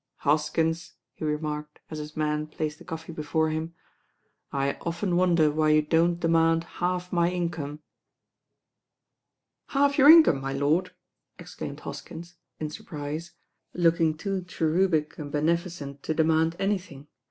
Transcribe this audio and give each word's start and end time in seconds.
"Hoskins," 0.21 0.93
he 1.13 1.23
remarked, 1.23 1.79
as 1.91 1.99
his 1.99 2.17
man 2.17 2.47
placed 2.47 2.79
the 2.79 2.83
coffee 2.83 3.13
before 3.13 3.51
him, 3.51 3.75
"I 4.51 4.73
often 4.81 5.15
wonder 5.15 5.51
why 5.51 5.69
you 5.69 5.83
don't 5.83 6.19
demand 6.19 6.63
half 6.63 7.13
my 7.13 7.29
income." 7.29 7.81
"Half 9.67 9.99
your 9.99 10.09
income, 10.09 10.41
my 10.41 10.53
lord 10.53 10.87
I" 10.87 11.43
exclaimed 11.43 11.81
Hoskins, 11.81 12.33
in 12.59 12.71
surprise, 12.71 13.33
looking 13.75 14.17
too 14.17 14.41
cherubic 14.43 15.19
and 15.19 15.31
beneficent 15.31 16.01
to 16.01 16.15
demand 16.15 16.55
anything. 16.57 17.05